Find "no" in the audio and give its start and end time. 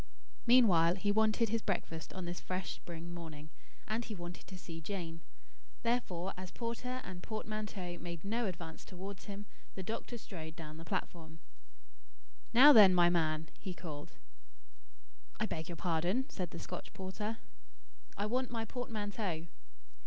8.25-8.47